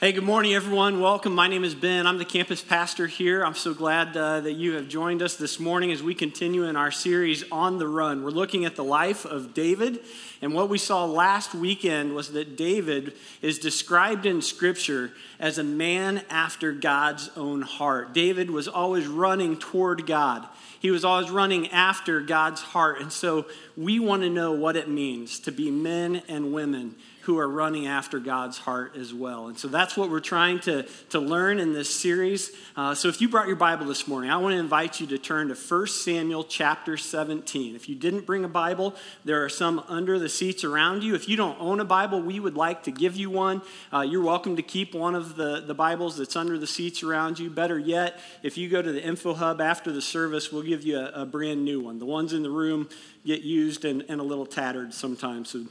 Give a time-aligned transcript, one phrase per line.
[0.00, 1.02] Hey, good morning, everyone.
[1.02, 1.34] Welcome.
[1.34, 2.06] My name is Ben.
[2.06, 3.44] I'm the campus pastor here.
[3.44, 6.74] I'm so glad uh, that you have joined us this morning as we continue in
[6.74, 8.24] our series On the Run.
[8.24, 10.00] We're looking at the life of David,
[10.40, 15.64] and what we saw last weekend was that David is described in Scripture as a
[15.64, 18.14] man after God's own heart.
[18.14, 20.48] David was always running toward God.
[20.80, 23.02] He was always running after God's heart.
[23.02, 23.44] And so
[23.76, 27.86] we want to know what it means to be men and women who are running
[27.86, 29.48] after God's heart as well.
[29.48, 32.50] And so that's what we're trying to, to learn in this series.
[32.76, 35.18] Uh, so if you brought your Bible this morning, I want to invite you to
[35.18, 37.76] turn to 1 Samuel chapter 17.
[37.76, 38.94] If you didn't bring a Bible,
[39.24, 41.14] there are some under the seats around you.
[41.14, 43.62] If you don't own a Bible, we would like to give you one.
[43.92, 47.38] Uh, you're welcome to keep one of the, the Bibles that's under the seats around
[47.38, 47.50] you.
[47.50, 50.98] Better yet, if you go to the Info Hub after the service, we'll give you
[50.98, 51.98] a, a brand new one.
[51.98, 52.88] The ones in the room
[53.26, 55.50] get used and, and a little tattered sometimes.
[55.50, 55.66] So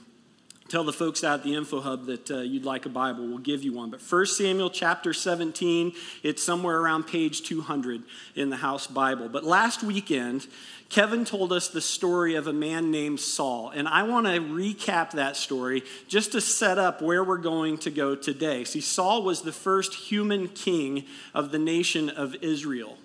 [0.70, 3.40] tell the folks out at the info hub that uh, you'd like a bible we'll
[3.40, 3.90] give you one.
[3.90, 8.04] But 1 samuel chapter 17 it's somewhere around page 200
[8.36, 9.30] in the house bible.
[9.30, 10.48] But last weekend
[10.90, 15.12] kevin told us the story of a man named saul and i want to recap
[15.12, 18.64] that story just to set up where we're going to go today.
[18.64, 22.98] See saul was the first human king of the nation of israel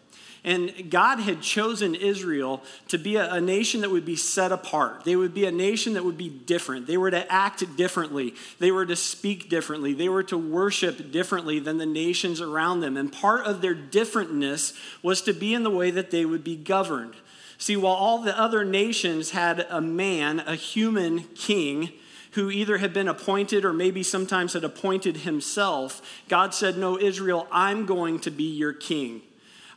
[0.44, 5.04] and God had chosen Israel to be a, a, nation that would be set apart.
[5.04, 6.86] They would be a nation that would be different.
[6.86, 8.34] They were to act differently.
[8.58, 9.94] They were to speak differently.
[9.94, 12.98] They were to worship differently than the nations around them.
[12.98, 16.56] And part of their differentness was to be in the way that they would be
[16.56, 17.14] governed.
[17.56, 21.92] See, while all the other nations had a man, a human king,
[22.32, 27.46] who either had been appointed or maybe sometimes had appointed himself, God said, No, Israel,
[27.50, 29.22] I'm going to be your king.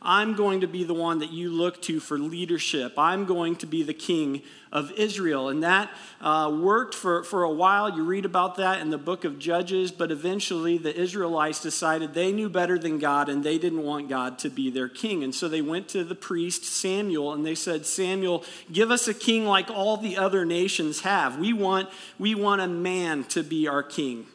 [0.00, 2.94] I'm going to be the one that you look to for leadership.
[2.96, 5.48] I'm going to be the king of Israel.
[5.48, 7.94] And that uh, worked for, for a while.
[7.94, 12.32] You read about that in the book of Judges, but eventually the Israelites decided they
[12.32, 15.24] knew better than God and they didn't want God to be their king.
[15.24, 19.14] And so they went to the priest Samuel and they said, Samuel, give us a
[19.14, 21.38] king like all the other nations have.
[21.38, 21.88] We want,
[22.18, 24.26] we want a man to be our king.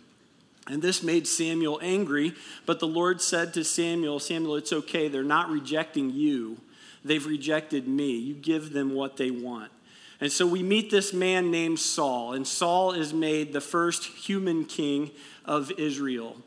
[0.67, 2.33] And this made Samuel angry,
[2.65, 5.09] but the Lord said to Samuel, Samuel, it's okay.
[5.09, 6.57] They're not rejecting you,
[7.03, 8.17] they've rejected me.
[8.17, 9.71] You give them what they want.
[10.21, 14.63] And so we meet this man named Saul, and Saul is made the first human
[14.63, 15.11] king
[15.43, 16.37] of Israel.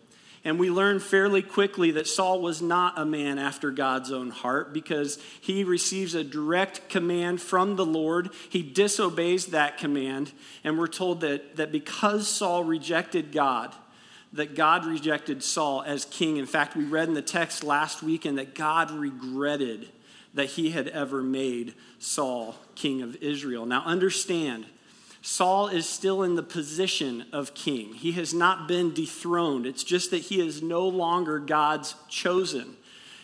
[0.47, 4.73] And we learn fairly quickly that Saul was not a man after God's own heart
[4.73, 8.31] because he receives a direct command from the Lord.
[8.49, 10.33] He disobeys that command.
[10.63, 13.75] And we're told that, that because Saul rejected God,
[14.37, 16.37] that God rejected Saul as king.
[16.37, 19.89] In fact, we read in the text last weekend that God regretted
[20.35, 23.67] that he had ever made Saul king of Israel.
[23.67, 24.67] Now, understand,
[25.23, 27.95] Saul is still in the position of king.
[27.95, 29.67] He has not been dethroned.
[29.67, 32.77] It's just that he is no longer God's chosen.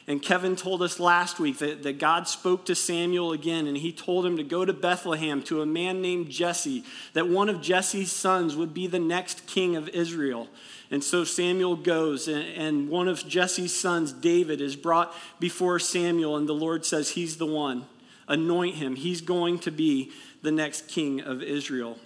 [0.08, 3.92] And Kevin told us last week that, that God spoke to Samuel again, and he
[3.92, 8.10] told him to go to Bethlehem to a man named Jesse, that one of Jesse's
[8.10, 10.48] sons would be the next king of Israel.
[10.90, 16.48] And so Samuel goes, and one of Jesse's sons, David, is brought before Samuel, and
[16.48, 17.86] the Lord says, He's the one.
[18.28, 18.96] Anoint him.
[18.96, 20.10] He's going to be
[20.42, 21.98] the next king of Israel.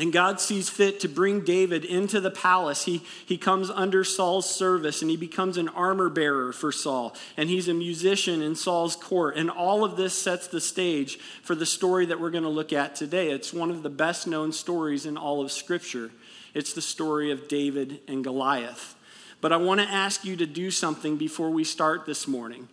[0.00, 2.86] And God sees fit to bring David into the palace.
[2.86, 7.14] He, he comes under Saul's service and he becomes an armor bearer for Saul.
[7.36, 9.36] And he's a musician in Saul's court.
[9.36, 12.72] And all of this sets the stage for the story that we're going to look
[12.72, 13.30] at today.
[13.30, 16.10] It's one of the best known stories in all of Scripture.
[16.54, 18.96] It's the story of David and Goliath.
[19.42, 22.68] But I want to ask you to do something before we start this morning.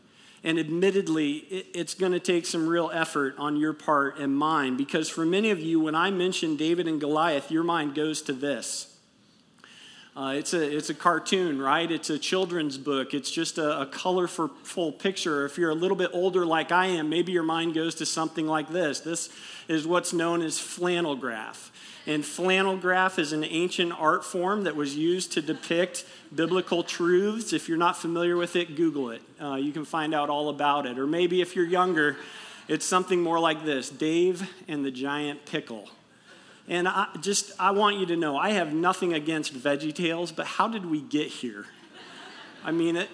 [0.48, 1.40] And admittedly,
[1.74, 5.52] it's going to take some real effort on your part and mine because for many
[5.52, 8.97] of you, when I mention David and Goliath, your mind goes to this.
[10.18, 11.92] Uh, it's, a, it's a cartoon, right?
[11.92, 13.14] It's a children's book.
[13.14, 15.46] It's just a, a colorful picture.
[15.46, 18.48] If you're a little bit older like I am, maybe your mind goes to something
[18.48, 19.00] like this.
[19.00, 19.30] This
[19.68, 21.72] is what's known as flannel graph.
[22.08, 26.04] And flannel graph is an ancient art form that was used to depict
[26.34, 27.54] biblical truths.
[27.54, 29.22] If you're not familiar with it, Google it.
[29.40, 30.98] Uh, you can find out all about it.
[30.98, 32.18] Or maybe if you're younger,
[32.68, 35.88] it's something more like this Dave and the Giant Pickle.
[36.68, 40.46] And I just, I want you to know, I have nothing against Veggie Tales, but
[40.46, 41.66] how did we get here?
[42.64, 43.10] I mean, it,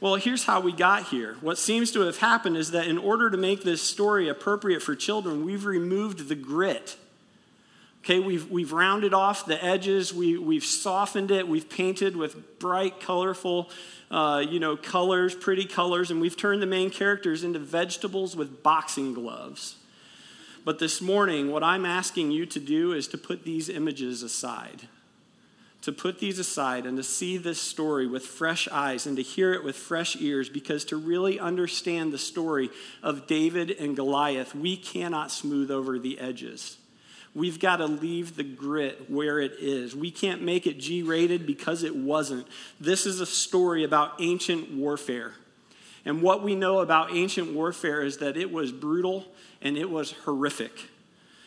[0.00, 1.36] well, here's how we got here.
[1.40, 4.96] What seems to have happened is that in order to make this story appropriate for
[4.96, 6.96] children, we've removed the grit
[8.02, 12.98] Okay, we've, we've rounded off the edges, we, we've softened it, we've painted with bright,
[12.98, 13.68] colorful,
[14.10, 18.62] uh, you know, colors, pretty colors, and we've turned the main characters into vegetables with
[18.62, 19.76] boxing gloves.
[20.64, 24.88] But this morning, what I'm asking you to do is to put these images aside,
[25.82, 29.54] to put these aside and to see this story with fresh eyes and to hear
[29.54, 32.68] it with fresh ears because to really understand the story
[33.02, 36.76] of David and Goliath, we cannot smooth over the edges.
[37.34, 39.94] We've got to leave the grit where it is.
[39.94, 42.46] We can't make it G rated because it wasn't.
[42.80, 45.34] This is a story about ancient warfare.
[46.04, 49.26] And what we know about ancient warfare is that it was brutal
[49.62, 50.88] and it was horrific.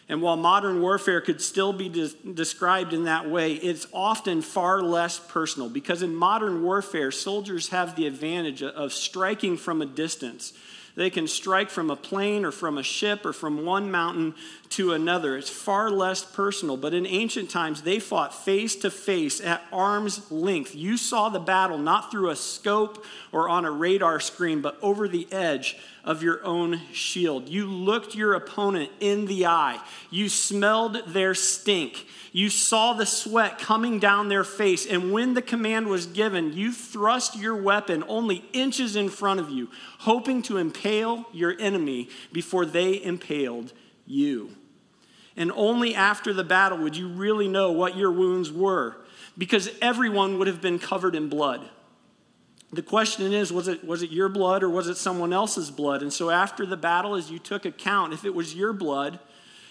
[0.10, 4.82] And while modern warfare could still be de- described in that way, it's often far
[4.82, 10.54] less personal because in modern warfare, soldiers have the advantage of striking from a distance.
[10.96, 14.36] They can strike from a plane or from a ship or from one mountain
[14.72, 15.36] to another.
[15.38, 16.78] It's far less personal.
[16.78, 20.76] But in ancient times, they fought face to face at arm's length.
[20.76, 25.08] You saw the battle not through a scope or on a radar screen, but over
[25.08, 27.48] the edge of your own shield.
[27.48, 29.80] You looked your opponent in the eye.
[30.10, 32.06] You smelled their stink.
[32.34, 34.86] You saw the sweat coming down their face.
[34.86, 39.50] And when the command was given, you thrust your weapon only inches in front of
[39.50, 39.70] you,
[40.00, 43.72] hoping to impale your enemy before they impaled
[44.06, 44.52] you.
[45.38, 48.98] And only after the battle would you really know what your wounds were,
[49.38, 51.68] because everyone would have been covered in blood
[52.74, 56.02] the question is was it, was it your blood or was it someone else's blood?
[56.02, 59.20] And so after the battle, as you took account, if it was your blood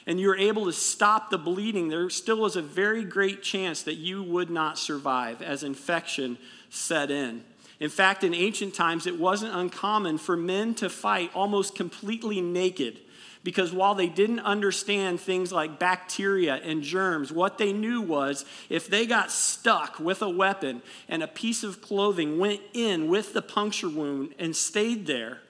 [0.07, 3.83] and you were able to stop the bleeding, there still was a very great chance
[3.83, 6.39] that you would not survive as infection
[6.71, 7.45] set in.
[7.81, 13.01] In fact, in ancient times, it wasn't uncommon for men to fight almost completely naked
[13.45, 18.89] because while they didn't understand things like bacteria and germs, what they knew was if
[18.89, 23.43] they got stuck with a weapon and a piece of clothing went in with the
[23.43, 25.41] puncture wound and stayed there,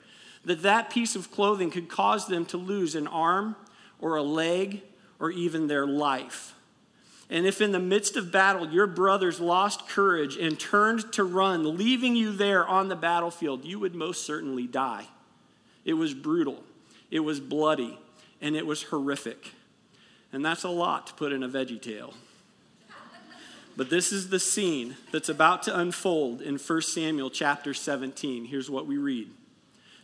[0.44, 3.56] that that piece of clothing could cause them to lose an arm
[4.00, 4.82] or a leg
[5.20, 6.54] or even their life.
[7.28, 11.76] And if in the midst of battle your brothers lost courage and turned to run,
[11.76, 15.06] leaving you there on the battlefield, you would most certainly die.
[15.84, 16.62] It was brutal
[17.12, 17.98] it was bloody,
[18.40, 19.52] and it was horrific.
[20.32, 22.14] And that's a lot to put in a veggie tale.
[23.76, 28.46] But this is the scene that's about to unfold in 1 Samuel chapter 17.
[28.46, 29.28] Here's what we read.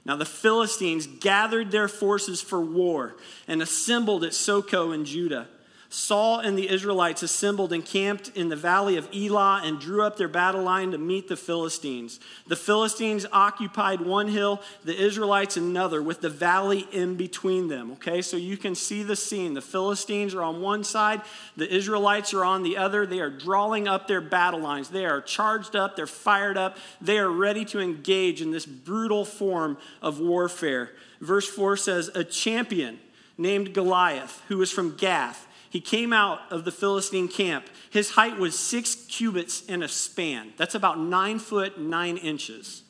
[0.05, 3.17] Now the Philistines gathered their forces for war
[3.47, 5.49] and assembled at Socoh in Judah.
[5.91, 10.19] Saul and the Israelites assembled and camped in the valley of Elah and drew up
[10.19, 12.21] their battle line to meet the Philistines.
[12.47, 17.93] The Philistines occupied one hill, the Israelites another, with the valley in between them.
[17.93, 19.55] Okay, so you can see the scene.
[19.55, 21.23] The Philistines are on one side,
[21.57, 23.07] the Israelites are on the other.
[23.07, 24.91] They are drawing up their battle lines.
[24.91, 29.25] They are charged up, they're fired up, they are ready to engage in this brutal
[29.25, 30.91] form of warfare.
[31.23, 32.99] Verse 4 says, A champion
[33.39, 37.67] named Goliath, who was from Gath, he came out of the Philistine camp.
[37.91, 40.53] His height was six cubits in a span.
[40.57, 42.83] That's about nine foot nine inches.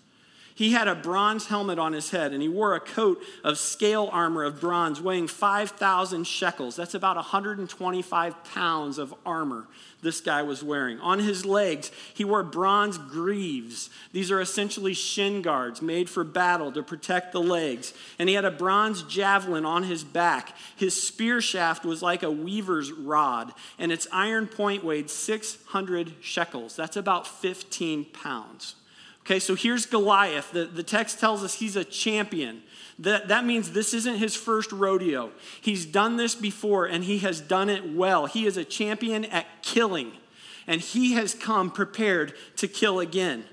[0.59, 4.09] He had a bronze helmet on his head, and he wore a coat of scale
[4.11, 6.75] armor of bronze weighing 5,000 shekels.
[6.75, 9.69] That's about 125 pounds of armor
[10.03, 10.99] this guy was wearing.
[10.99, 13.89] On his legs, he wore bronze greaves.
[14.13, 17.95] These are essentially shin guards made for battle to protect the legs.
[18.19, 20.57] And he had a bronze javelin on his back.
[20.75, 26.75] His spear shaft was like a weaver's rod, and its iron point weighed 600 shekels.
[26.75, 28.75] That's about 15 pounds.
[29.29, 30.53] Okay, so here's Goliath.
[30.53, 32.63] The, the text tells us he's a champion.
[32.99, 35.33] That, that means this isn't his first rodeo.
[35.61, 38.25] He's done this before and he has done it well.
[38.25, 40.13] He is a champion at killing,
[40.67, 43.45] and he has come prepared to kill again.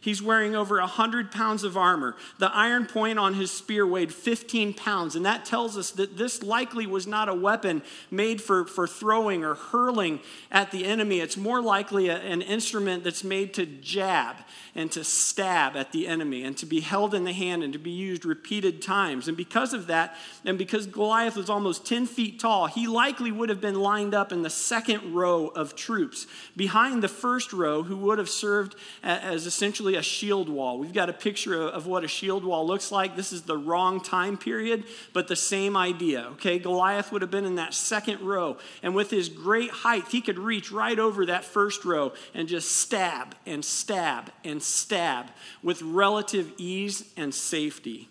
[0.00, 2.16] He's wearing over 100 pounds of armor.
[2.38, 6.42] The iron point on his spear weighed 15 pounds, and that tells us that this
[6.42, 11.20] likely was not a weapon made for, for throwing or hurling at the enemy.
[11.20, 14.36] It's more likely a, an instrument that's made to jab
[14.74, 17.78] and to stab at the enemy and to be held in the hand and to
[17.78, 19.26] be used repeated times.
[19.26, 20.14] And because of that,
[20.44, 24.32] and because Goliath was almost 10 feet tall, he likely would have been lined up
[24.32, 26.26] in the second row of troops
[26.56, 30.78] behind the first row, who would have served as essentially a shield wall.
[30.78, 33.16] We've got a picture of what a shield wall looks like.
[33.16, 36.26] This is the wrong time period, but the same idea.
[36.32, 40.20] Okay, Goliath would have been in that second row, and with his great height, he
[40.20, 45.26] could reach right over that first row and just stab and stab and stab
[45.62, 48.08] with relative ease and safety.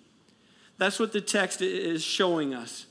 [0.78, 2.86] That's what the text is showing us.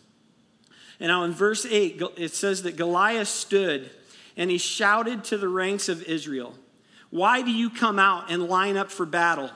[0.98, 3.90] And now in verse 8, it says that Goliath stood
[4.36, 6.54] and he shouted to the ranks of Israel,
[7.10, 9.50] Why do you come out and line up for battle?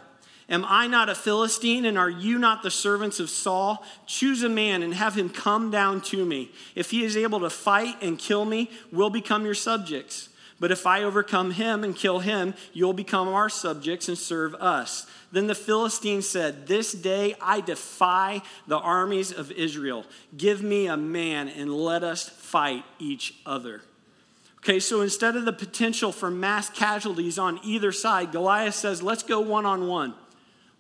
[0.49, 3.85] Am I not a Philistine, and are you not the servants of Saul?
[4.07, 6.51] Choose a man and have him come down to me.
[6.75, 10.29] If he is able to fight and kill me, we'll become your subjects.
[10.59, 15.07] But if I overcome him and kill him, you'll become our subjects and serve us.
[15.33, 20.05] Then the Philistine said, This day I defy the armies of Israel.
[20.37, 23.83] Give me a man and let us fight each other.
[24.63, 29.23] Okay, so instead of the potential for mass casualties on either side, Goliath says, Let's
[29.23, 30.15] go one on one.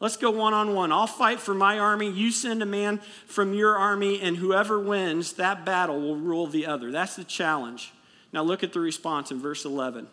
[0.00, 0.92] Let's go one on one.
[0.92, 2.10] I'll fight for my army.
[2.10, 6.66] You send a man from your army, and whoever wins that battle will rule the
[6.66, 6.90] other.
[6.90, 7.92] That's the challenge.
[8.32, 10.08] Now look at the response in verse 11.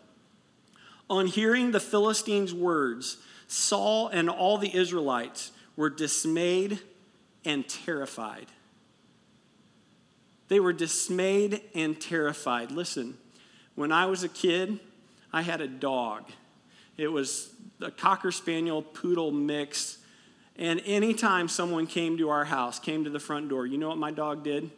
[1.08, 6.80] On hearing the Philistines' words, Saul and all the Israelites were dismayed
[7.44, 8.46] and terrified.
[10.48, 12.70] They were dismayed and terrified.
[12.70, 13.16] Listen,
[13.78, 14.80] when I was a kid,
[15.32, 16.24] I had a dog.
[16.96, 19.98] It was a Cocker Spaniel Poodle mix.
[20.56, 23.98] And anytime someone came to our house, came to the front door, you know what
[23.98, 24.68] my dog did?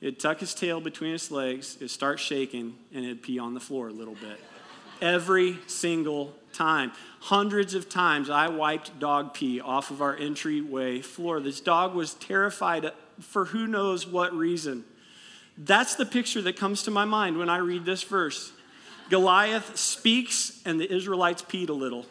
[0.00, 3.60] It'd tuck his tail between his legs, it'd start shaking, and it'd pee on the
[3.60, 4.40] floor a little bit.
[5.00, 6.90] Every single time.
[7.20, 11.38] Hundreds of times I wiped dog pee off of our entryway floor.
[11.38, 14.84] This dog was terrified for who knows what reason.
[15.56, 18.52] That's the picture that comes to my mind when I read this verse.
[19.10, 22.06] Goliath speaks, and the Israelites peed a little.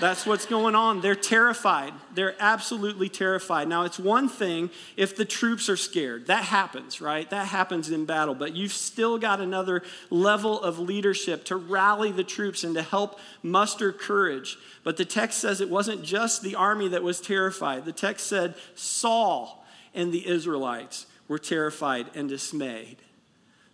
[0.00, 1.00] That's what's going on.
[1.00, 1.92] They're terrified.
[2.14, 3.68] They're absolutely terrified.
[3.68, 6.26] Now, it's one thing if the troops are scared.
[6.26, 7.30] That happens, right?
[7.30, 8.34] That happens in battle.
[8.34, 13.20] But you've still got another level of leadership to rally the troops and to help
[13.42, 14.58] muster courage.
[14.82, 17.84] But the text says it wasn't just the army that was terrified.
[17.84, 19.64] The text said Saul
[19.94, 22.98] and the Israelites were terrified and dismayed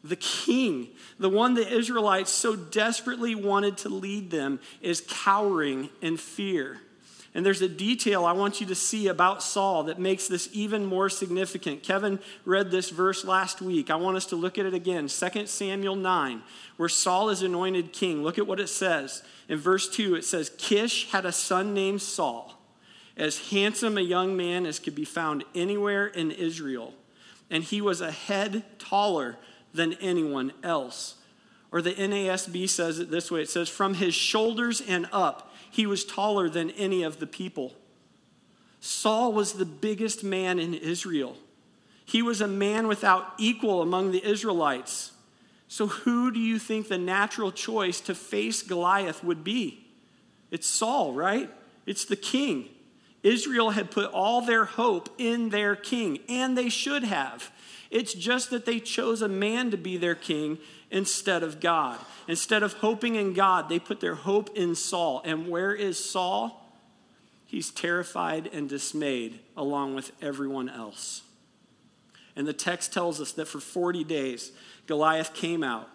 [0.02, 0.88] the king,
[1.18, 6.78] the one the Israelites so desperately wanted to lead them, is cowering in fear.
[7.32, 10.84] And there's a detail I want you to see about Saul that makes this even
[10.84, 11.84] more significant.
[11.84, 13.88] Kevin read this verse last week.
[13.88, 15.06] I want us to look at it again.
[15.06, 16.42] 2 Samuel 9,
[16.76, 18.24] where Saul is anointed king.
[18.24, 19.22] Look at what it says.
[19.48, 22.58] In verse 2, it says, Kish had a son named Saul,
[23.16, 26.94] as handsome a young man as could be found anywhere in Israel.
[27.50, 29.36] And he was a head taller
[29.72, 31.16] than anyone else.
[31.72, 35.86] Or the NASB says it this way it says, From his shoulders and up, he
[35.86, 37.74] was taller than any of the people.
[38.80, 41.36] Saul was the biggest man in Israel.
[42.04, 45.12] He was a man without equal among the Israelites.
[45.68, 49.86] So, who do you think the natural choice to face Goliath would be?
[50.50, 51.48] It's Saul, right?
[51.86, 52.68] It's the king.
[53.22, 57.50] Israel had put all their hope in their king, and they should have.
[57.90, 60.58] It's just that they chose a man to be their king
[60.90, 61.98] instead of God.
[62.28, 65.22] Instead of hoping in God, they put their hope in Saul.
[65.24, 66.56] And where is Saul?
[67.46, 71.22] He's terrified and dismayed along with everyone else.
[72.36, 74.52] And the text tells us that for 40 days,
[74.86, 75.88] Goliath came out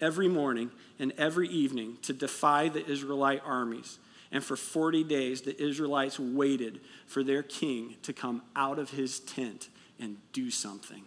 [0.00, 3.98] every morning and every evening to defy the Israelite armies.
[4.32, 9.20] And for 40 days, the Israelites waited for their king to come out of his
[9.20, 9.68] tent
[9.98, 11.02] and do something.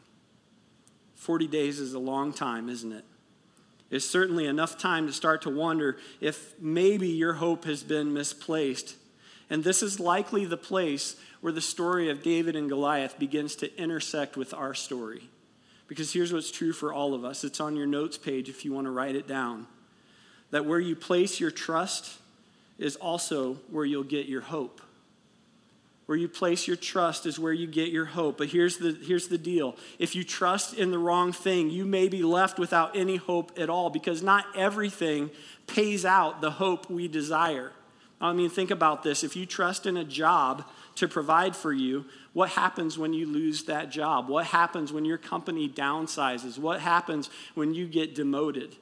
[1.16, 3.06] 40 days is a long time, isn't it?
[3.90, 8.96] It's certainly enough time to start to wonder if maybe your hope has been misplaced.
[9.50, 13.82] And this is likely the place where the story of David and Goliath begins to
[13.82, 15.30] intersect with our story.
[15.88, 18.74] Because here's what's true for all of us it's on your notes page if you
[18.74, 19.68] want to write it down.
[20.52, 22.18] That where you place your trust
[22.78, 24.82] is also where you'll get your hope.
[26.06, 28.38] Where you place your trust is where you get your hope.
[28.38, 32.10] But here's the, here's the deal if you trust in the wrong thing, you may
[32.10, 35.32] be left without any hope at all because not everything
[35.66, 37.72] pays out the hope we desire.
[38.20, 39.24] I mean, think about this.
[39.24, 40.66] If you trust in a job
[40.96, 44.30] to provide for you, what happens when you lose that job?
[44.30, 46.58] What happens when your company downsizes?
[46.58, 48.78] What happens when you get demoted?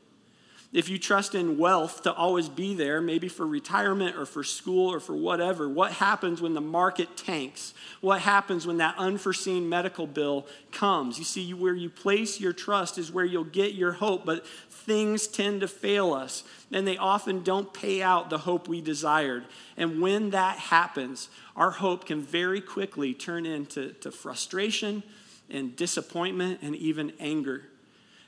[0.74, 4.90] If you trust in wealth to always be there, maybe for retirement or for school
[4.90, 7.74] or for whatever, what happens when the market tanks?
[8.00, 11.20] What happens when that unforeseen medical bill comes?
[11.20, 15.28] You see, where you place your trust is where you'll get your hope, but things
[15.28, 19.44] tend to fail us, and they often don't pay out the hope we desired.
[19.76, 25.04] And when that happens, our hope can very quickly turn into frustration
[25.50, 27.64] and disappointment and even anger.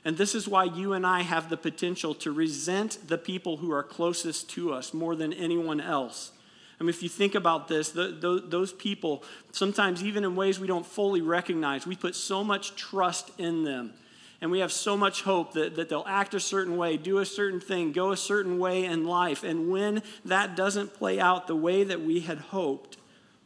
[0.04, 3.72] And this is why you and I have the potential to resent the people who
[3.72, 6.32] are closest to us more than anyone else.
[6.78, 10.58] I mean, if you think about this, the, the, those people, sometimes even in ways
[10.60, 13.94] we don't fully recognize, we put so much trust in them.
[14.40, 17.24] And we have so much hope that, that they'll act a certain way, do a
[17.24, 19.42] certain thing, go a certain way in life.
[19.42, 22.98] And when that doesn't play out the way that we had hoped,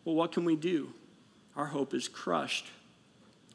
[0.05, 0.93] well, what can we do?
[1.55, 2.67] Our hope is crushed.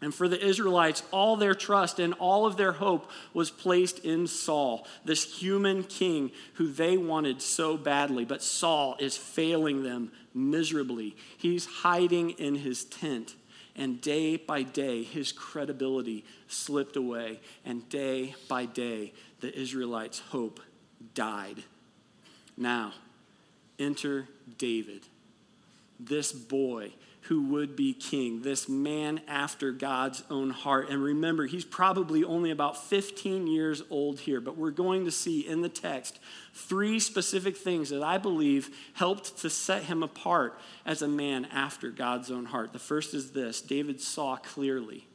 [0.04, 4.28] And for the Israelites, all their trust and all of their hope was placed in
[4.28, 8.26] Saul, this human king who they wanted so badly.
[8.26, 11.16] But Saul is failing them miserably.
[11.38, 13.36] He's hiding in his tent.
[13.78, 17.40] And day by day, his credibility slipped away.
[17.64, 20.60] And day by day, the Israelites' hope
[21.16, 21.64] died.
[22.58, 22.92] Now,
[23.80, 25.04] enter David,
[25.98, 26.92] this boy
[27.28, 30.90] who would be king, this man after God's own heart.
[30.90, 35.48] And remember, he's probably only about 15 years old here, but we're going to see
[35.48, 36.20] in the text
[36.54, 41.90] three specific things that I believe helped to set him apart as a man after
[41.92, 42.74] God's own heart.
[42.74, 45.08] The first is this David saw clearly.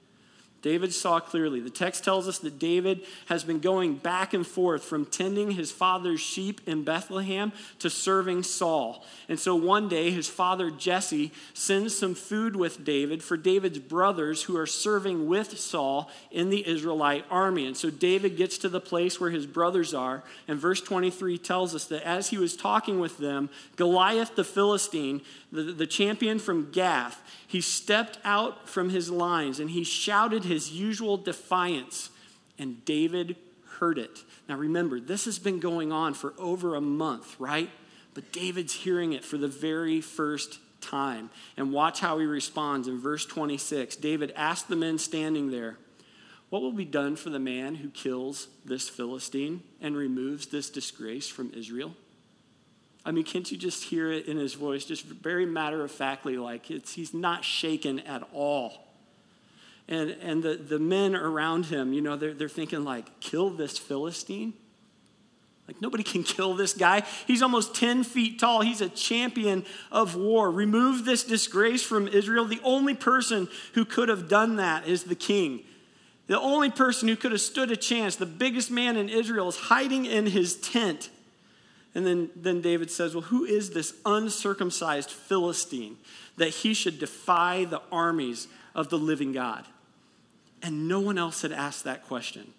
[0.61, 1.61] David saw clearly.
[1.61, 5.71] The text tells us that David has been going back and forth from tending his
[5.71, 9.05] father's sheep in Bethlehem to serving Saul.
[9.29, 14.43] And so one day, his father Jesse sends some food with David for David's brothers
[14.45, 17.67] who are serving with Saul in the Israelite army.
[17.67, 20.25] And so David gets to the place where his brothers are.
[20.49, 25.21] And verse 23 tells us that as he was talking with them, Goliath the Philistine,
[25.53, 30.73] the, the champion from Gath, he stepped out from his lines and he shouted his
[30.73, 32.11] usual defiance,
[32.59, 33.37] and David
[33.78, 34.25] heard it.
[34.49, 37.71] Now remember, this has been going on for over a month, right?
[38.14, 41.31] But David's hearing it for the very first time.
[41.57, 43.97] And watch how he responds in verse 26.
[43.97, 45.76] David asked the men standing there,
[46.50, 51.28] What will be done for the man who kills this Philistine and removes this disgrace
[51.28, 51.95] from Israel?
[53.05, 56.37] I mean, can't you just hear it in his voice, just very matter of factly,
[56.37, 58.88] like it's, he's not shaken at all.
[59.88, 63.78] And, and the, the men around him, you know, they're, they're thinking, like, kill this
[63.78, 64.52] Philistine?
[65.66, 67.04] Like, nobody can kill this guy.
[67.26, 68.61] He's almost 10 feet tall.
[68.61, 70.50] He's a champion of war.
[70.50, 72.45] Remove this disgrace from Israel.
[72.45, 75.64] The only person who could have done that is the king.
[76.26, 79.57] The only person who could have stood a chance, the biggest man in Israel, is
[79.57, 81.09] hiding in his tent
[81.95, 85.97] and then, then David says, Well, who is this uncircumcised Philistine
[86.37, 89.65] that he should defy the armies of the living God?
[90.62, 92.52] And no one else had asked that question.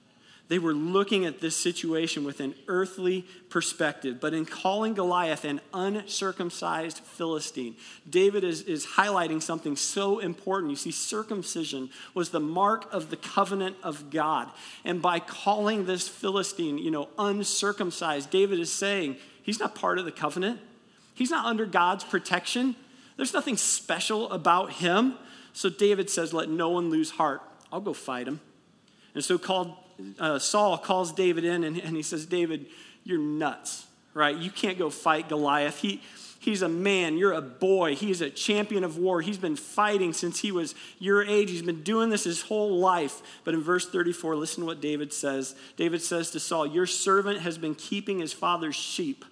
[0.50, 4.20] They were looking at this situation with an earthly perspective.
[4.20, 7.76] But in calling Goliath an uncircumcised Philistine,
[8.10, 10.72] David is, is highlighting something so important.
[10.72, 14.50] You see, circumcision was the mark of the covenant of God.
[14.84, 20.06] And by calling this Philistine, you know, uncircumcised, David is saying he's not part of
[20.06, 20.60] the covenant,
[21.14, 22.76] he's not under God's protection.
[23.18, 25.16] There's nothing special about him.
[25.54, 27.44] So David says, Let no one lose heart.
[27.72, 28.40] I'll go fight him.
[29.14, 29.74] And so called
[30.20, 32.68] uh, Saul calls David in and, and he says, David,
[33.04, 34.36] you're nuts, right?
[34.36, 35.80] You can't go fight Goliath.
[35.80, 36.02] He,
[36.40, 37.18] he's a man.
[37.18, 37.96] You're a boy.
[37.96, 39.22] He's a champion of war.
[39.22, 41.52] He's been fighting since he was your age.
[41.52, 43.22] He's been doing this his whole life.
[43.44, 45.56] But in verse 34, listen to what David says.
[45.76, 49.26] David says to Saul, Your servant has been keeping his father's sheep.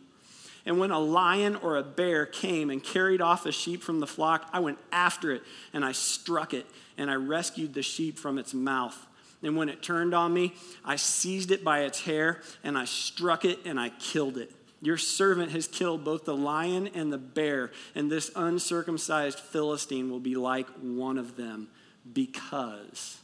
[0.67, 4.05] And when a lion or a bear came and carried off a sheep from the
[4.05, 6.65] flock, I went after it and I struck it
[6.97, 9.07] and I rescued the sheep from its mouth.
[9.41, 13.45] And when it turned on me, I seized it by its hair and I struck
[13.45, 14.51] it and I killed it.
[14.81, 20.19] Your servant has killed both the lion and the bear, and this uncircumcised Philistine will
[20.19, 21.69] be like one of them
[22.13, 23.17] because.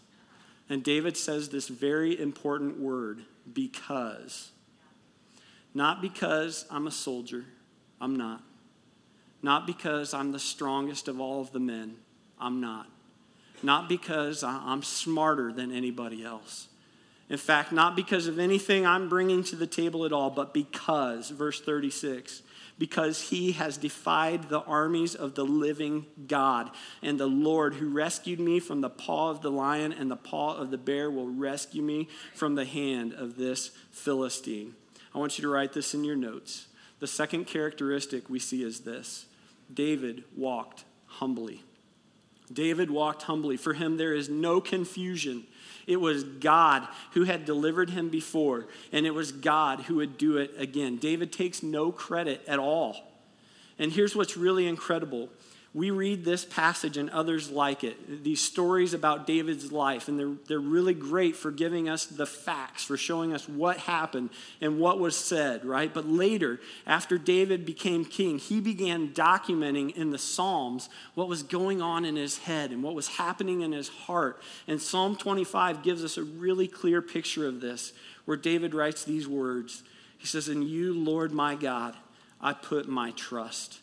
[0.69, 4.52] And David says this very important word because.
[5.73, 7.45] Not because I'm a soldier,
[7.99, 8.43] I'm not.
[9.41, 11.97] Not because I'm the strongest of all of the men,
[12.39, 12.87] I'm not
[13.63, 16.67] not because I'm smarter than anybody else.
[17.29, 21.29] In fact, not because of anything I'm bringing to the table at all, but because,
[21.29, 22.43] verse 36,
[22.77, 26.69] because he has defied the armies of the living God.
[27.01, 30.57] And the Lord, who rescued me from the paw of the lion and the paw
[30.57, 34.75] of the bear, will rescue me from the hand of this Philistine.
[35.13, 36.67] I want you to write this in your notes.
[36.99, 39.25] The second characteristic we see is this
[39.73, 41.63] David walked humbly.
[42.51, 43.57] David walked humbly.
[43.57, 45.45] For him, there is no confusion.
[45.87, 50.37] It was God who had delivered him before, and it was God who would do
[50.37, 50.97] it again.
[50.97, 52.95] David takes no credit at all.
[53.79, 55.29] And here's what's really incredible
[55.75, 60.33] we read this passage and others like it, these stories about David's life, and they're,
[60.47, 64.29] they're really great for giving us the facts, for showing us what happened
[64.61, 65.91] and what was said, right?
[65.91, 71.81] But later, after David became king, he began documenting in the Psalms what was going
[71.81, 74.39] on in his head and what was happening in his heart.
[74.67, 77.93] And Psalm 25 gives us a really clear picture of this,
[78.25, 79.81] where David writes these words
[80.19, 81.95] He says, In you, Lord my God,
[82.39, 83.79] I put my trust.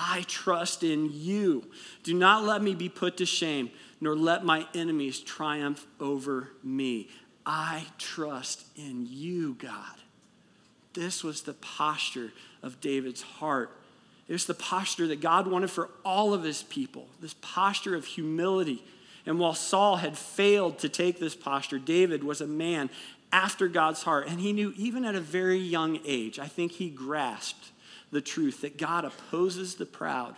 [0.00, 1.64] I trust in you.
[2.04, 7.08] Do not let me be put to shame, nor let my enemies triumph over me.
[7.44, 9.96] I trust in you, God.
[10.94, 12.32] This was the posture
[12.62, 13.76] of David's heart.
[14.28, 18.04] It was the posture that God wanted for all of his people, this posture of
[18.04, 18.84] humility.
[19.26, 22.88] And while Saul had failed to take this posture, David was a man
[23.32, 24.28] after God's heart.
[24.28, 27.72] And he knew, even at a very young age, I think he grasped
[28.10, 30.36] the truth that God opposes the proud,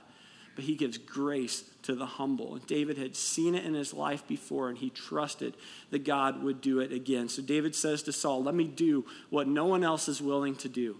[0.56, 2.54] but he gives grace to the humble.
[2.54, 5.56] And David had seen it in his life before, and he trusted
[5.90, 7.28] that God would do it again.
[7.28, 10.68] So David says to Saul, Let me do what no one else is willing to
[10.68, 10.96] do.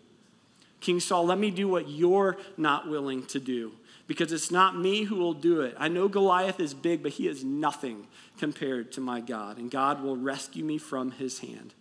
[0.81, 3.73] King Saul, let me do what you're not willing to do
[4.07, 5.77] because it's not me who will do it.
[5.79, 10.03] I know Goliath is big, but he is nothing compared to my God, and God
[10.03, 11.75] will rescue me from his hand.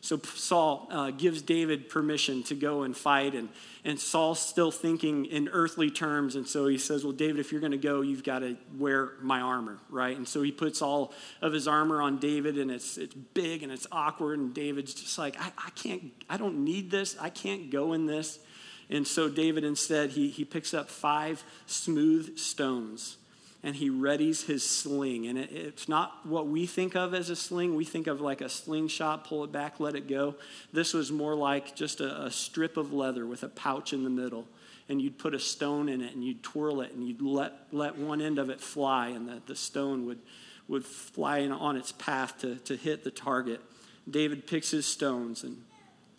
[0.00, 3.48] So Saul uh, gives David permission to go and fight, and,
[3.84, 6.36] and Saul's still thinking in earthly terms.
[6.36, 9.12] And so he says, Well, David, if you're going to go, you've got to wear
[9.20, 10.16] my armor, right?
[10.16, 13.72] And so he puts all of his armor on David, and it's, it's big and
[13.72, 14.38] it's awkward.
[14.38, 17.16] And David's just like, I, I can't, I don't need this.
[17.20, 18.38] I can't go in this.
[18.90, 23.16] And so David instead, he, he picks up five smooth stones
[23.62, 25.26] and he readies his sling.
[25.26, 27.74] And it, it's not what we think of as a sling.
[27.74, 30.36] We think of like a slingshot, pull it back, let it go.
[30.72, 34.10] This was more like just a, a strip of leather with a pouch in the
[34.10, 34.46] middle.
[34.88, 37.98] And you'd put a stone in it and you'd twirl it and you'd let, let
[37.98, 40.20] one end of it fly, and the, the stone would,
[40.66, 43.60] would fly on its path to, to hit the target.
[44.08, 45.62] David picks his stones and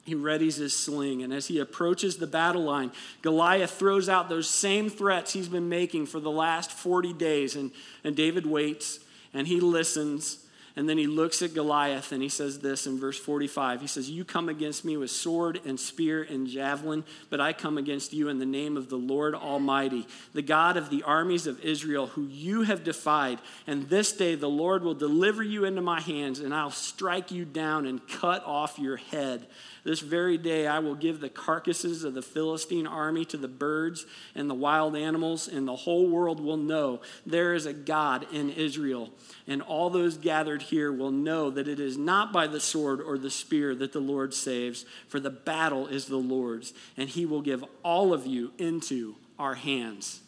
[0.05, 4.49] he readies his sling, and as he approaches the battle line, Goliath throws out those
[4.49, 7.55] same threats he's been making for the last 40 days.
[7.55, 7.71] And,
[8.03, 8.99] and David waits
[9.33, 10.38] and he listens
[10.79, 13.81] and then he looks at Goliath and he says this in verse 45.
[13.81, 17.77] He says, You come against me with sword and spear and javelin, but I come
[17.77, 21.59] against you in the name of the Lord Almighty, the God of the armies of
[21.65, 23.39] Israel, who you have defied.
[23.67, 27.43] And this day the Lord will deliver you into my hands, and I'll strike you
[27.43, 29.47] down and cut off your head.
[29.83, 34.05] This very day I will give the carcasses of the Philistine army to the birds
[34.35, 38.49] and the wild animals, and the whole world will know there is a God in
[38.49, 39.09] Israel.
[39.47, 43.17] And all those gathered here will know that it is not by the sword or
[43.17, 47.41] the spear that the Lord saves, for the battle is the Lord's, and he will
[47.41, 50.21] give all of you into our hands.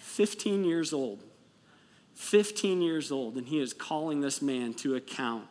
[0.00, 1.22] 15 years old.
[2.14, 5.46] 15 years old, and he is calling this man to account.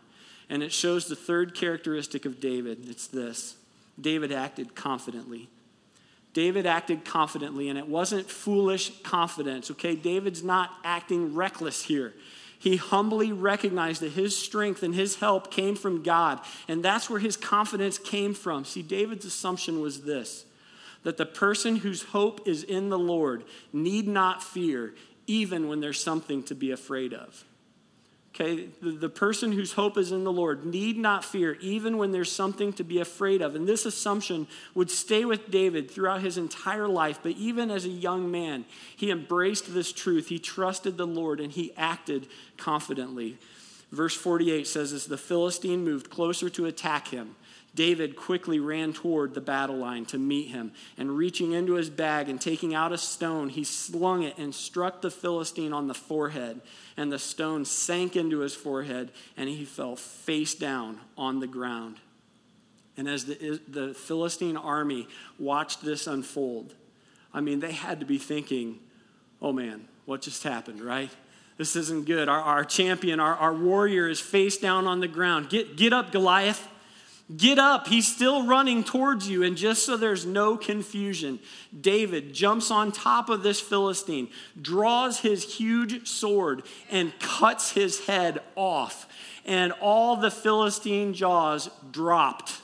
[0.49, 2.87] And it shows the third characteristic of David.
[2.89, 3.55] It's this
[3.99, 5.49] David acted confidently.
[6.33, 9.95] David acted confidently, and it wasn't foolish confidence, okay?
[9.95, 12.13] David's not acting reckless here.
[12.61, 17.19] He humbly recognized that his strength and his help came from God, and that's where
[17.19, 18.65] his confidence came from.
[18.65, 20.45] See, David's assumption was this
[21.01, 24.93] that the person whose hope is in the Lord need not fear,
[25.25, 27.43] even when there's something to be afraid of.
[28.33, 32.11] Okay, the, the person whose hope is in the Lord need not fear, even when
[32.11, 33.55] there's something to be afraid of.
[33.55, 37.19] And this assumption would stay with David throughout his entire life.
[37.21, 38.63] But even as a young man,
[38.95, 40.29] he embraced this truth.
[40.29, 43.37] He trusted the Lord and he acted confidently.
[43.91, 47.35] Verse 48 says, As the Philistine moved closer to attack him,
[47.73, 52.27] David quickly ran toward the battle line to meet him, and reaching into his bag
[52.27, 56.59] and taking out a stone, he slung it and struck the Philistine on the forehead.
[56.97, 61.97] And the stone sank into his forehead, and he fell face down on the ground.
[62.97, 65.07] And as the, the Philistine army
[65.39, 66.75] watched this unfold,
[67.33, 68.79] I mean, they had to be thinking,
[69.41, 71.09] oh man, what just happened, right?
[71.57, 72.27] This isn't good.
[72.27, 75.49] Our, our champion, our, our warrior is face down on the ground.
[75.49, 76.67] Get, get up, Goliath.
[77.37, 77.87] Get up.
[77.87, 79.43] He's still running towards you.
[79.43, 81.39] And just so there's no confusion,
[81.79, 88.41] David jumps on top of this Philistine, draws his huge sword, and cuts his head
[88.55, 89.07] off.
[89.45, 92.61] And all the Philistine jaws dropped.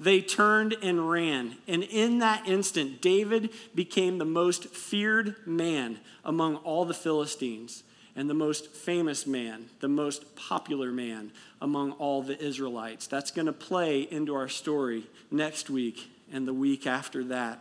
[0.00, 1.56] They turned and ran.
[1.66, 7.84] And in that instant, David became the most feared man among all the Philistines
[8.18, 11.30] and the most famous man, the most popular man
[11.62, 13.06] among all the Israelites.
[13.06, 17.60] That's going to play into our story next week and the week after that.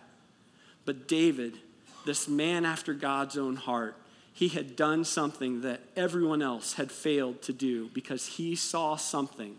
[0.83, 1.59] But David,
[2.07, 3.97] this man after God's own heart,
[4.33, 9.57] he had done something that everyone else had failed to do because he saw something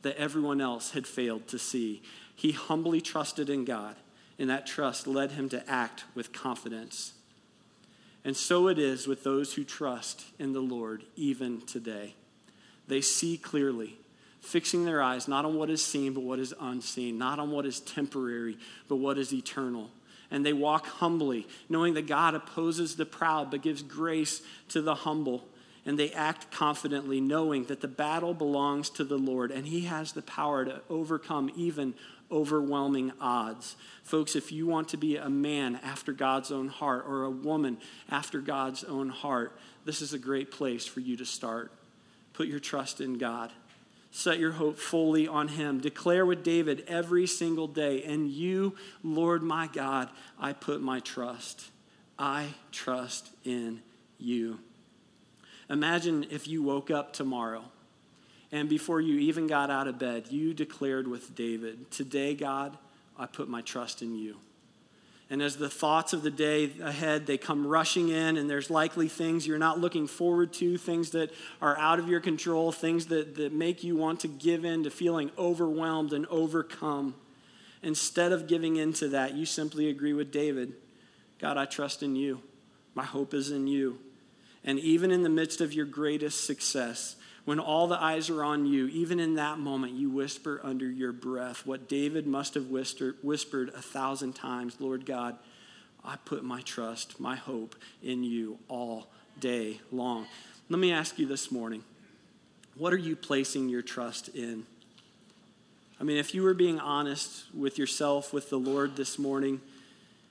[0.00, 2.00] that everyone else had failed to see.
[2.34, 3.94] He humbly trusted in God,
[4.38, 7.12] and that trust led him to act with confidence.
[8.24, 12.14] And so it is with those who trust in the Lord even today.
[12.86, 13.98] They see clearly,
[14.40, 17.64] fixing their eyes not on what is seen, but what is unseen, not on what
[17.64, 19.90] is temporary, but what is eternal.
[20.30, 24.94] and they walk humbly, knowing that God opposes the proud but gives grace to the
[24.94, 25.48] humble.
[25.86, 30.12] And they act confidently, knowing that the battle belongs to the Lord and He has
[30.12, 31.94] the power to overcome even
[32.30, 33.76] overwhelming odds.
[34.02, 37.78] Folks, if you want to be a man after God's own heart or a woman
[38.10, 41.72] after God's own heart, this is a great place for you to start.
[42.32, 43.52] Put your trust in God.
[44.12, 45.80] Set your hope fully on Him.
[45.80, 51.70] Declare with David every single day, and you, Lord my God, I put my trust.
[52.18, 53.82] I trust in
[54.18, 54.58] you.
[55.68, 57.64] Imagine if you woke up tomorrow
[58.52, 62.76] and before you even got out of bed, you declared with David, Today, God,
[63.18, 64.36] I put my trust in you.
[65.32, 69.06] And as the thoughts of the day ahead, they come rushing in, and there's likely
[69.06, 71.30] things you're not looking forward to, things that
[71.62, 74.90] are out of your control, things that, that make you want to give in to
[74.90, 77.14] feeling overwhelmed and overcome.
[77.82, 80.74] Instead of giving in to that, you simply agree with David
[81.38, 82.42] God, I trust in you.
[82.94, 83.98] My hope is in you.
[84.62, 88.66] And even in the midst of your greatest success, when all the eyes are on
[88.66, 93.68] you, even in that moment, you whisper under your breath what David must have whispered
[93.70, 95.36] a thousand times Lord God,
[96.04, 100.26] I put my trust, my hope in you all day long.
[100.68, 101.84] Let me ask you this morning
[102.76, 104.64] what are you placing your trust in?
[106.00, 109.60] I mean, if you were being honest with yourself, with the Lord this morning,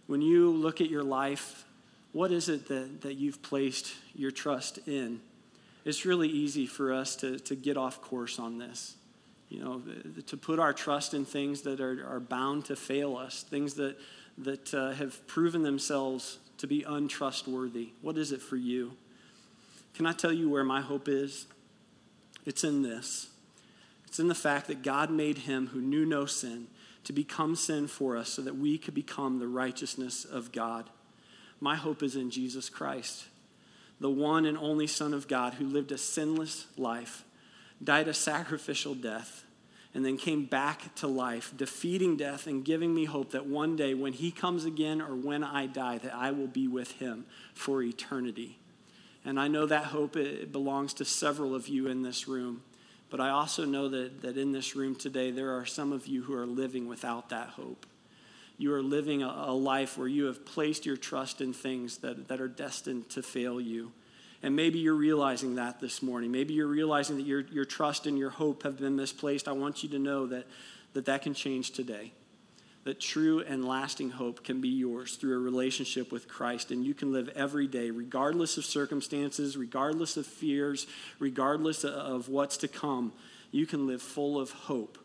[0.08, 1.66] when you look at your life,
[2.12, 5.22] what is it that, that you've placed your trust in?
[5.86, 8.96] It's really easy for us to, to get off course on this.
[9.50, 9.82] You know,
[10.28, 13.98] to put our trust in things that are, are bound to fail us, things that,
[14.38, 17.90] that uh, have proven themselves to be untrustworthy.
[18.02, 18.92] What is it for you?
[19.96, 21.48] Can I tell you where my hope is?
[22.46, 23.30] It's in this.
[24.06, 26.68] It's in the fact that God made him who knew no sin
[27.06, 30.90] to become sin for us so that we could become the righteousness of God.
[31.60, 33.26] My hope is in Jesus Christ
[34.00, 37.24] the one and only Son of God who lived a sinless life,
[37.84, 39.46] died a sacrificial death,
[39.94, 43.94] and then came back to life, defeating death and giving me hope that one day
[43.94, 47.82] when he comes again or when I die, that I will be with him for
[47.82, 48.60] eternity.
[49.26, 52.62] And I know that hope it belongs to several of you in this room.
[53.10, 56.24] But I also know that, that in this room today, there are some of you
[56.24, 57.88] who are living without that hope
[58.60, 62.28] you are living a, a life where you have placed your trust in things that,
[62.28, 63.92] that are destined to fail you.
[64.44, 66.32] And maybe you're realizing that this morning.
[66.32, 69.48] Maybe you're realizing that your, your trust and your hope have been misplaced.
[69.48, 70.46] I want you to know that
[70.94, 72.12] that, that can change today.
[72.84, 76.72] That true and lasting hope can be yours through a relationship with Christ.
[76.72, 80.88] And you can live every day, regardless of circumstances, regardless of fears,
[81.20, 83.14] regardless of what's to come.
[83.52, 84.98] You can live full of hope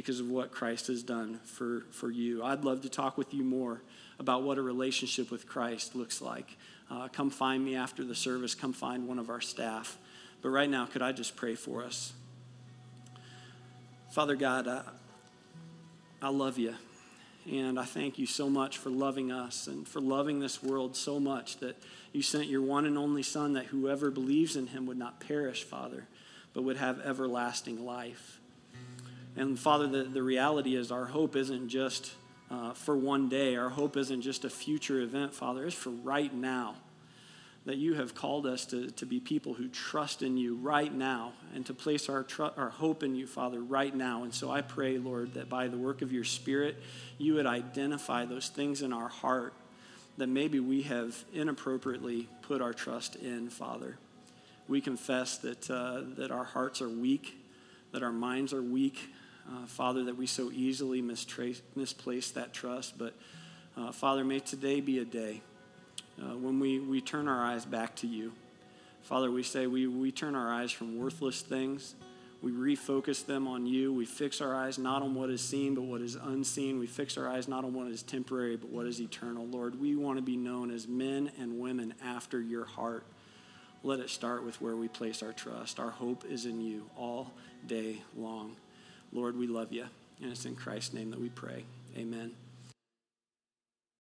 [0.00, 2.42] because of what Christ has done for, for you.
[2.42, 3.82] I'd love to talk with you more
[4.18, 6.56] about what a relationship with Christ looks like.
[6.90, 9.98] Uh, come find me after the service, come find one of our staff.
[10.40, 12.14] But right now, could I just pray for us?
[14.10, 14.84] Father God, I,
[16.22, 16.76] I love you.
[17.46, 21.20] And I thank you so much for loving us and for loving this world so
[21.20, 21.76] much that
[22.14, 25.62] you sent your one and only Son that whoever believes in him would not perish,
[25.62, 26.06] Father,
[26.54, 28.39] but would have everlasting life.
[29.36, 32.12] And Father, the, the reality is our hope isn't just
[32.50, 36.34] uh, for one day, our hope isn't just a future event, Father, it's for right
[36.34, 36.74] now.
[37.66, 41.34] That you have called us to, to be people who trust in you right now
[41.54, 44.24] and to place our, tr- our hope in you, Father, right now.
[44.24, 46.76] And so I pray, Lord, that by the work of your Spirit,
[47.18, 49.52] you would identify those things in our heart
[50.16, 53.96] that maybe we have inappropriately put our trust in, Father.
[54.66, 57.36] We confess that, uh, that our hearts are weak,
[57.92, 59.10] that our minds are weak,
[59.48, 62.98] uh, Father, that we so easily mistrace, misplace that trust.
[62.98, 63.14] But
[63.76, 65.42] uh, Father, may today be a day
[66.20, 68.32] uh, when we, we turn our eyes back to you.
[69.02, 71.94] Father, we say we, we turn our eyes from worthless things.
[72.42, 73.92] We refocus them on you.
[73.92, 76.78] We fix our eyes not on what is seen, but what is unseen.
[76.78, 79.46] We fix our eyes not on what is temporary, but what is eternal.
[79.46, 83.04] Lord, we want to be known as men and women after your heart.
[83.82, 85.78] Let it start with where we place our trust.
[85.78, 87.32] Our hope is in you all
[87.66, 88.56] day long.
[89.12, 89.86] Lord, we love you.
[90.22, 91.64] And it's in Christ's name that we pray.
[91.96, 92.32] Amen.